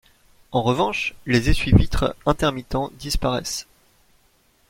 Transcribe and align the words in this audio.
En 0.51 0.63
revanche, 0.63 1.13
les 1.27 1.51
essuies-vitres 1.51 2.15
intermittents 2.25 2.89
disparaissent. 2.97 3.67